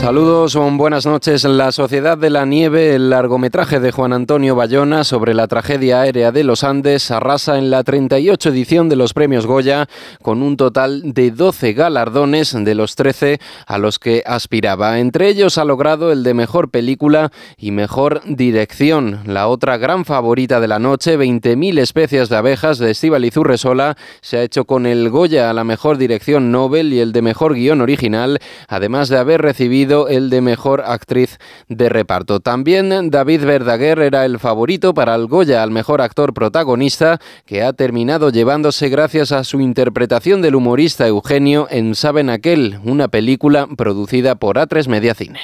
Saludos, 0.00 0.56
buenas 0.76 1.06
noches. 1.06 1.42
La 1.42 1.72
Sociedad 1.72 2.16
de 2.16 2.30
la 2.30 2.46
Nieve, 2.46 2.94
el 2.94 3.10
largometraje 3.10 3.80
de 3.80 3.90
Juan 3.90 4.12
Antonio 4.12 4.54
Bayona 4.54 5.02
sobre 5.02 5.34
la 5.34 5.48
tragedia 5.48 6.00
aérea 6.02 6.30
de 6.30 6.44
los 6.44 6.62
Andes, 6.62 7.10
arrasa 7.10 7.58
en 7.58 7.70
la 7.70 7.82
38 7.82 8.48
edición 8.48 8.88
de 8.88 8.94
los 8.94 9.12
premios 9.12 9.44
Goya 9.44 9.88
con 10.22 10.40
un 10.40 10.56
total 10.56 11.12
de 11.12 11.32
12 11.32 11.72
galardones 11.72 12.56
de 12.56 12.74
los 12.76 12.94
13 12.94 13.40
a 13.66 13.78
los 13.78 13.98
que 13.98 14.22
aspiraba. 14.24 15.00
Entre 15.00 15.28
ellos 15.28 15.58
ha 15.58 15.64
logrado 15.64 16.12
el 16.12 16.22
de 16.22 16.32
mejor 16.32 16.70
película 16.70 17.32
y 17.58 17.72
mejor 17.72 18.22
dirección. 18.24 19.20
La 19.26 19.48
otra 19.48 19.78
gran 19.78 20.04
favorita 20.04 20.60
de 20.60 20.68
la 20.68 20.78
noche, 20.78 21.18
20.000 21.18 21.80
especies 21.80 22.28
de 22.28 22.36
abejas 22.36 22.78
de 22.78 22.92
Estíbaliz 22.92 23.36
Urresola, 23.36 23.96
se 24.20 24.38
ha 24.38 24.42
hecho 24.42 24.64
con 24.64 24.86
el 24.86 25.10
Goya 25.10 25.50
a 25.50 25.54
la 25.54 25.64
mejor 25.64 25.98
dirección 25.98 26.52
Nobel 26.52 26.92
y 26.92 27.00
el 27.00 27.12
de 27.12 27.20
mejor 27.20 27.54
guion 27.54 27.80
original, 27.80 28.38
además 28.68 29.08
de 29.08 29.18
haber 29.18 29.42
recibido 29.42 29.87
el 30.08 30.30
de 30.30 30.40
mejor 30.40 30.82
actriz 30.84 31.38
de 31.68 31.88
reparto. 31.88 32.40
También 32.40 33.10
David 33.10 33.44
Verdaguer 33.44 34.00
era 34.00 34.24
el 34.24 34.38
favorito 34.38 34.94
para 34.94 35.14
el 35.14 35.26
Goya 35.26 35.62
al 35.62 35.70
mejor 35.70 36.00
actor 36.00 36.34
protagonista, 36.34 37.20
que 37.46 37.62
ha 37.62 37.72
terminado 37.72 38.30
llevándose 38.30 38.88
gracias 38.88 39.32
a 39.32 39.44
su 39.44 39.60
interpretación 39.60 40.42
del 40.42 40.54
humorista 40.54 41.06
Eugenio 41.06 41.66
en 41.70 41.94
Saben 41.94 42.30
Aquel, 42.30 42.80
una 42.84 43.08
película 43.08 43.66
producida 43.76 44.34
por 44.34 44.56
A3 44.56 44.88
Media 44.88 45.14
Cine. 45.14 45.40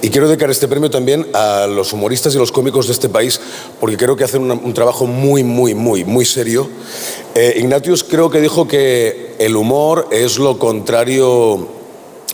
Y 0.00 0.08
quiero 0.08 0.28
dedicar 0.28 0.50
este 0.50 0.66
premio 0.66 0.90
también 0.90 1.26
a 1.34 1.66
los 1.66 1.92
humoristas 1.92 2.34
y 2.34 2.38
los 2.38 2.50
cómicos 2.50 2.86
de 2.86 2.94
este 2.94 3.10
país, 3.10 3.38
porque 3.80 3.98
creo 3.98 4.16
que 4.16 4.24
hacen 4.24 4.50
un, 4.50 4.74
trabajo 4.74 5.06
muy, 5.06 5.44
muy, 5.44 5.74
muy, 5.74 6.04
muy 6.04 6.24
serio. 6.24 6.68
Eh, 7.34 7.56
Ignatius 7.58 8.02
creo 8.02 8.30
que 8.30 8.40
dijo 8.40 8.66
que 8.66 9.34
el 9.38 9.56
humor 9.56 10.08
es 10.10 10.38
lo 10.38 10.58
contrario 10.58 11.68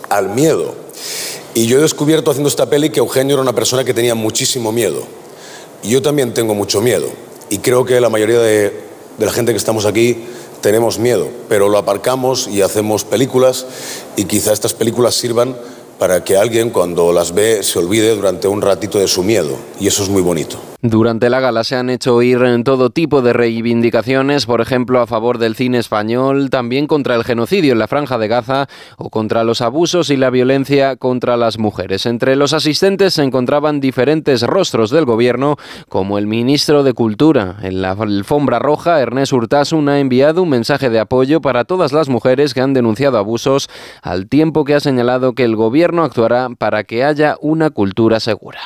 al 0.09 0.31
miedo. 0.31 0.75
Y 1.55 1.67
yo 1.67 1.79
he 1.79 1.83
descubierto 1.83 2.31
haciendo 2.31 2.49
esta 2.49 2.71
peli 2.71 2.91
que 2.91 3.01
Eugenio 3.01 3.35
era 3.35 3.43
una 3.43 3.55
persona 3.55 3.85
que 3.85 3.95
tenía 3.95 4.15
muchísimo 4.15 4.73
miedo. 4.73 5.03
Y 5.83 5.91
yo 5.91 6.03
también 6.03 6.33
tengo 6.33 6.55
mucho 6.55 6.81
miedo. 6.81 7.09
Y 7.49 7.59
creo 7.59 7.85
que 7.85 8.01
la 8.01 8.09
mayoría 8.09 8.39
de, 8.39 8.73
de 9.19 9.27
la 9.27 9.33
gente 9.33 9.53
que 9.53 9.59
estamos 9.59 9.85
aquí 9.85 10.25
tenemos 10.61 10.99
miedo, 10.99 11.29
pero 11.49 11.69
lo 11.69 11.79
aparcamos 11.79 12.47
y 12.47 12.63
hacemos 12.63 13.05
películas 13.05 13.67
y 14.17 14.25
quizá 14.25 14.53
estas 14.53 14.75
películas 14.75 15.15
sirvan 15.15 15.57
para 15.99 16.23
que 16.25 16.37
alguien 16.37 16.71
cuando 16.71 17.13
las 17.13 17.35
ve 17.35 17.63
se 17.63 17.79
olvide 17.79 18.15
durante 18.15 18.49
un 18.49 18.63
ratito 18.63 18.99
de 18.99 19.09
su 19.09 19.23
miedo. 19.23 19.57
Y 19.79 19.87
eso 19.87 20.03
es 20.03 20.09
muy 20.09 20.23
bonito. 20.23 20.70
Durante 20.83 21.29
la 21.29 21.41
gala 21.41 21.63
se 21.63 21.77
han 21.77 21.91
hecho 21.91 22.15
oír 22.15 22.41
en 22.43 22.65
todo 22.65 22.89
tipo 22.89 23.21
de 23.21 23.35
reivindicaciones, 23.35 24.47
por 24.47 24.63
ejemplo, 24.63 25.03
a 25.03 25.07
favor 25.07 25.37
del 25.37 25.55
cine 25.55 25.77
español, 25.77 26.49
también 26.49 26.87
contra 26.87 27.17
el 27.17 27.25
genocidio 27.25 27.75
en 27.75 27.79
la 27.79 27.87
Franja 27.87 28.17
de 28.17 28.29
Gaza 28.29 28.67
o 28.97 29.11
contra 29.11 29.45
los 29.45 29.61
abusos 29.61 30.09
y 30.09 30.17
la 30.17 30.31
violencia 30.31 30.97
contra 30.97 31.37
las 31.37 31.59
mujeres. 31.59 32.07
Entre 32.07 32.35
los 32.35 32.55
asistentes 32.55 33.13
se 33.13 33.23
encontraban 33.23 33.81
diferentes 33.81 34.41
rostros 34.41 34.89
del 34.89 35.05
gobierno, 35.05 35.59
como 35.91 36.17
el 36.17 36.27
ministro 36.27 36.83
de 36.83 36.95
Cultura. 36.95 37.57
En 37.61 37.83
la 37.83 37.91
alfombra 37.91 38.59
roja, 38.59 39.01
Ernest 39.01 39.35
Urtasun 39.35 39.87
ha 39.91 40.01
enviado 40.01 40.43
un 40.43 40.49
mensaje 40.49 40.89
de 40.89 41.01
apoyo 41.01 41.43
para 41.43 41.65
todas 41.65 41.93
las 41.93 42.09
mujeres 42.09 42.55
que 42.55 42.63
han 42.63 42.73
denunciado 42.73 43.19
abusos, 43.19 43.69
al 44.01 44.29
tiempo 44.29 44.65
que 44.65 44.77
ha 44.77 44.81
señalado 44.81 45.35
que 45.35 45.45
el 45.45 45.57
gobierno 45.57 46.05
actuará 46.05 46.49
para 46.57 46.85
que 46.85 47.05
haya 47.05 47.37
una 47.43 47.69
cultura 47.69 48.19
segura. 48.19 48.61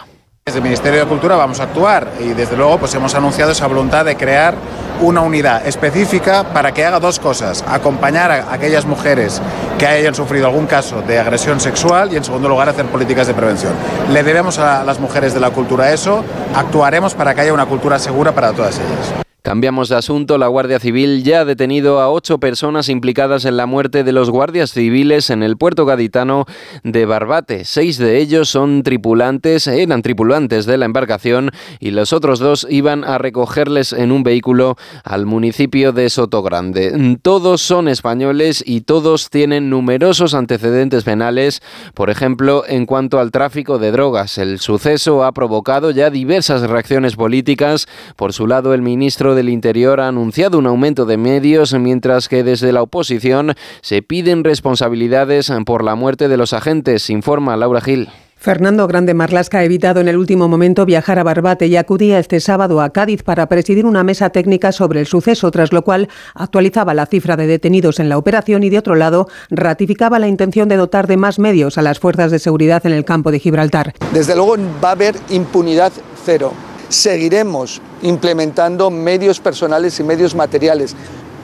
Desde 0.47 0.59
el 0.59 0.65
Ministerio 0.65 1.01
de 1.01 1.07
Cultura 1.07 1.37
vamos 1.37 1.59
a 1.61 1.63
actuar 1.63 2.07
y 2.21 2.35
desde 2.35 2.55
luego 2.55 2.77
pues 2.77 2.95
hemos 2.95 3.15
anunciado 3.15 3.53
esa 3.53 3.67
voluntad 3.67 4.05
de 4.05 4.15
crear 4.15 4.55
una 5.01 5.23
unidad 5.23 5.67
específica 5.67 6.45
para 6.53 6.73
que 6.73 6.85
haga 6.85 7.01
dos 7.01 7.19
cosas, 7.19 7.65
acompañar 7.67 8.31
a 8.31 8.53
aquellas 8.53 8.85
mujeres 8.85 9.41
que 9.79 9.87
hayan 9.87 10.15
sufrido 10.15 10.47
algún 10.47 10.67
caso 10.67 11.01
de 11.01 11.19
agresión 11.19 11.61
sexual 11.61 12.13
y 12.13 12.17
en 12.17 12.25
segundo 12.25 12.51
lugar 12.51 12.69
hacer 12.69 12.85
políticas 12.85 13.27
de 13.27 13.33
prevención. 13.33 13.73
Le 14.11 14.23
debemos 14.23 14.59
a 14.59 14.85
las 14.85 15.01
mujeres 15.01 15.33
de 15.33 15.41
la 15.41 15.49
cultura 15.49 15.95
eso, 15.95 16.23
actuaremos 16.55 17.15
para 17.15 17.35
que 17.35 17.41
haya 17.41 17.55
una 17.55 17.65
cultura 17.65 17.99
segura 17.99 18.33
para 18.33 18.53
todas 18.53 18.79
ellas. 18.79 19.24
Cambiamos 19.45 19.91
de 19.91 19.97
asunto. 19.97 20.39
La 20.39 20.47
Guardia 20.47 20.81
Civil 20.81 21.23
ya 21.23 21.41
ha 21.41 21.45
detenido 21.45 22.01
a 22.01 22.11
ocho 22.11 22.39
personas 22.39 22.89
implicadas 22.89 23.45
en 23.45 23.59
la 23.59 23.67
muerte 23.67 24.03
de 24.03 24.11
los 24.11 24.31
guardias 24.31 24.73
civiles 24.73 25.29
en 25.29 25.43
el 25.43 25.59
puerto 25.59 25.85
gaditano 25.85 26.47
de 26.83 27.05
Barbate. 27.05 27.67
Seis 27.67 27.99
de 27.99 28.21
ellos 28.21 28.49
son 28.49 28.83
tripulantes, 28.83 29.67
eran 29.67 30.01
tripulantes 30.01 30.65
de 30.65 30.79
la 30.79 30.87
embarcación 30.87 31.51
y 31.79 31.91
los 31.91 32.15
otros 32.15 32.39
dos 32.39 32.67
iban 32.71 33.05
a 33.05 33.19
recogerles 33.19 33.93
en 33.93 34.13
un 34.13 34.23
vehículo 34.23 34.79
al 35.05 35.27
municipio 35.27 35.93
de 35.93 36.09
Sotogrande. 36.09 37.19
Todos 37.21 37.61
son 37.61 37.89
españoles 37.89 38.65
y 38.67 38.81
todos 38.81 39.29
tienen 39.29 39.69
numerosos 39.69 40.33
antecedentes 40.33 41.05
penales, 41.05 41.61
por 41.93 42.09
ejemplo, 42.09 42.65
en 42.67 42.87
cuanto 42.87 43.21
al 43.21 43.31
tráfico 43.31 43.79
de 43.79 43.91
drogas. 43.91 44.39
El 44.39 44.59
suceso 44.59 45.23
ha 45.23 45.33
provocado 45.33 45.91
ya 45.91 46.09
diversas 46.09 46.63
reacciones 46.63 47.15
políticas. 47.15 47.89
Por 48.17 48.33
su 48.33 48.47
lado, 48.47 48.73
el 48.73 48.81
ministro 48.81 49.34
del 49.35 49.49
Interior 49.49 50.01
ha 50.01 50.09
anunciado 50.09 50.59
un 50.59 50.67
aumento 50.67 51.07
de 51.07 51.17
medios, 51.17 51.75
mientras 51.75 52.29
que 52.29 52.43
desde 52.43 52.73
la 52.73 52.83
oposición 52.83 53.55
se 53.81 54.03
piden 54.03 54.45
responsabilidades 54.45 55.53
por 55.67 55.85
la 55.85 55.95
muerte 55.95 56.29
de 56.29 56.37
los 56.37 56.53
agentes, 56.53 57.11
informa 57.11 57.57
Laura 57.57 57.81
Gil. 57.81 58.09
Fernando 58.37 58.87
Grande 58.87 59.15
Marlasca 59.15 59.61
ha 59.61 59.65
evitado 59.65 60.03
en 60.03 60.09
el 60.09 60.19
último 60.19 60.49
momento 60.49 60.85
viajar 60.85 61.19
a 61.19 61.23
Barbate 61.23 61.67
y 61.67 61.77
acudía 61.77 62.19
este 62.19 62.41
sábado 62.41 62.83
a 62.83 62.91
Cádiz 62.91 63.23
para 63.23 63.49
presidir 63.49 63.87
una 63.87 64.05
mesa 64.05 64.29
técnica 64.29 64.71
sobre 64.71 65.01
el 65.01 65.07
suceso, 65.07 65.51
tras 65.51 65.73
lo 65.73 65.83
cual 65.83 66.11
actualizaba 66.35 66.93
la 66.93 67.07
cifra 67.07 67.37
de 67.37 67.47
detenidos 67.47 68.01
en 68.01 68.11
la 68.11 68.19
operación 68.19 68.63
y, 68.63 68.69
de 68.69 68.77
otro 68.77 68.97
lado, 68.97 69.29
ratificaba 69.49 70.19
la 70.19 70.29
intención 70.29 70.69
de 70.69 70.77
dotar 70.77 71.07
de 71.07 71.17
más 71.17 71.39
medios 71.39 71.79
a 71.79 71.83
las 71.83 71.99
fuerzas 71.99 72.31
de 72.31 72.39
seguridad 72.39 72.85
en 72.85 72.93
el 72.93 73.07
campo 73.07 73.31
de 73.31 73.39
Gibraltar. 73.39 73.95
Desde 74.13 74.37
luego 74.37 74.57
va 74.83 74.91
a 74.91 74.93
haber 74.93 75.15
impunidad 75.31 75.93
cero 76.27 76.53
seguiremos 76.89 77.81
implementando 78.03 78.91
medios 78.91 79.41
personales 79.41 79.99
y 80.01 80.05
medios 80.05 80.35
materiales 80.35 80.95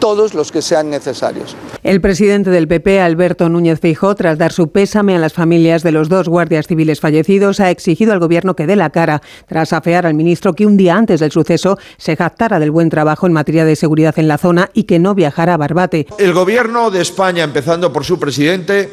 todos 0.01 0.35
los 0.35 0.51
que 0.51 0.63
sean 0.63 0.91
necesarios. 0.91 1.55
El 1.85 2.01
presidente 2.01 2.51
del 2.51 2.67
PP, 2.67 3.01
Alberto 3.01 3.49
Núñez 3.49 3.79
Feijóo, 3.79 4.15
tras 4.17 4.39
dar 4.39 4.53
su 4.53 4.73
pésame 4.73 5.15
a 5.15 5.19
las 5.19 5.35
familias 5.35 5.83
de 5.83 5.93
los 5.93 6.09
dos 6.09 6.29
guardias 6.29 6.67
civiles 6.67 7.01
fallecidos, 7.01 7.61
ha 7.61 7.71
exigido 7.71 8.13
al 8.13 8.19
gobierno 8.19 8.57
que 8.57 8.67
dé 8.67 8.75
la 8.75 8.91
cara 8.91 9.23
tras 9.47 9.73
afear 9.73 10.07
al 10.07 10.15
ministro 10.15 10.55
que 10.55 10.67
un 10.67 10.77
día 10.77 10.97
antes 10.97 11.21
del 11.21 11.31
suceso 11.31 11.79
se 11.99 12.17
jactara 12.17 12.59
del 12.59 12.71
buen 12.71 12.89
trabajo 12.89 13.27
en 13.27 13.35
materia 13.35 13.65
de 13.65 13.77
seguridad 13.77 14.19
en 14.19 14.27
la 14.27 14.39
zona 14.39 14.71
y 14.73 14.85
que 14.85 14.99
no 14.99 15.15
viajara 15.15 15.55
a 15.55 15.59
Barbate. 15.59 16.07
El 16.19 16.33
gobierno 16.33 16.91
de 16.91 17.03
España, 17.03 17.45
empezando 17.45 17.93
por 17.93 18.05
su 18.05 18.19
presidente, 18.19 18.93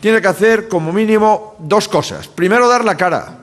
tiene 0.00 0.22
que 0.22 0.28
hacer 0.28 0.68
como 0.68 0.92
mínimo 0.92 1.56
dos 1.58 1.88
cosas. 1.88 2.28
Primero, 2.28 2.68
dar 2.68 2.84
la 2.84 2.96
cara 2.96 3.38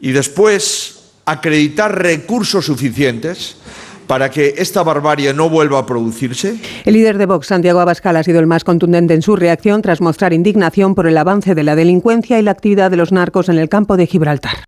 y 0.00 0.10
después 0.10 0.95
acreditar 1.26 2.00
recursos 2.00 2.66
suficientes 2.66 3.56
para 4.06 4.30
que 4.30 4.54
esta 4.58 4.82
barbarie 4.82 5.34
no 5.34 5.50
vuelva 5.50 5.80
a 5.80 5.86
producirse? 5.86 6.58
El 6.84 6.94
líder 6.94 7.18
de 7.18 7.26
Vox, 7.26 7.48
Santiago 7.48 7.80
Abascal, 7.80 8.16
ha 8.16 8.22
sido 8.22 8.38
el 8.38 8.46
más 8.46 8.64
contundente 8.64 9.14
en 9.14 9.22
su 9.22 9.36
reacción 9.36 9.82
tras 9.82 10.00
mostrar 10.00 10.32
indignación 10.32 10.94
por 10.94 11.06
el 11.06 11.18
avance 11.18 11.54
de 11.54 11.64
la 11.64 11.76
delincuencia 11.76 12.38
y 12.38 12.42
la 12.42 12.52
actividad 12.52 12.90
de 12.90 12.96
los 12.96 13.12
narcos 13.12 13.48
en 13.48 13.58
el 13.58 13.68
campo 13.68 13.96
de 13.96 14.06
Gibraltar. 14.06 14.64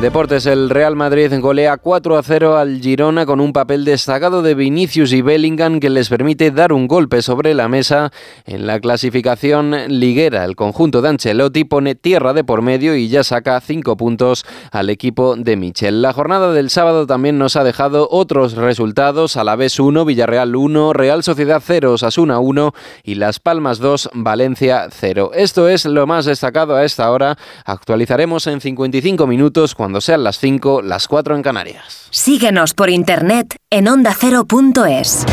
Deportes, 0.00 0.46
el 0.46 0.70
Real 0.70 0.94
Madrid 0.94 1.32
golea 1.40 1.76
4 1.76 2.18
a 2.18 2.22
0 2.22 2.56
al 2.56 2.80
Girona 2.80 3.26
con 3.26 3.40
un 3.40 3.52
papel 3.52 3.84
destacado 3.84 4.42
de 4.42 4.54
Vinicius 4.54 5.12
y 5.12 5.22
Bellingham 5.22 5.80
que 5.80 5.90
les 5.90 6.08
permite 6.08 6.52
dar 6.52 6.72
un 6.72 6.86
golpe 6.86 7.20
sobre 7.20 7.52
la 7.52 7.68
mesa 7.68 8.12
en 8.46 8.68
la 8.68 8.78
clasificación 8.78 9.74
liguera. 9.88 10.44
El 10.44 10.54
conjunto 10.54 11.02
de 11.02 11.08
Ancelotti 11.08 11.64
pone 11.64 11.96
tierra 11.96 12.32
de 12.32 12.44
por 12.44 12.62
medio 12.62 12.94
y 12.94 13.08
ya 13.08 13.24
saca 13.24 13.60
5 13.60 13.96
puntos 13.96 14.46
al 14.70 14.88
equipo 14.88 15.34
de 15.34 15.56
Michel. 15.56 16.00
La 16.00 16.12
jornada 16.12 16.52
del 16.52 16.70
sábado 16.70 17.04
también 17.08 17.36
nos 17.36 17.56
ha 17.56 17.64
dejado 17.64 18.08
otros 18.08 18.52
resultados: 18.54 19.36
Alavés 19.36 19.80
1, 19.80 20.04
Villarreal 20.04 20.54
1, 20.54 20.92
Real 20.92 21.24
Sociedad 21.24 21.60
0, 21.62 21.98
Sasuna 21.98 22.38
1 22.38 22.72
y 23.02 23.16
Las 23.16 23.40
Palmas 23.40 23.80
2, 23.80 24.10
Valencia 24.14 24.86
0. 24.92 25.32
Esto 25.34 25.68
es 25.68 25.86
lo 25.86 26.06
más 26.06 26.24
destacado 26.24 26.76
a 26.76 26.84
esta 26.84 27.10
hora. 27.10 27.36
Actualizaremos 27.64 28.46
en 28.46 28.60
55 28.60 29.26
minutos 29.26 29.74
cuando 29.74 29.87
cuando 29.88 30.02
sean 30.02 30.22
las 30.22 30.38
5, 30.38 30.82
las 30.82 31.08
4 31.08 31.34
en 31.34 31.42
Canarias. 31.42 32.08
Síguenos 32.10 32.74
por 32.74 32.90
internet 32.90 33.56
en 33.70 33.88
ondacero.es. 33.88 35.24